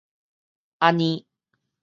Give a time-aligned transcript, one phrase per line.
[0.79, 1.23] 按呢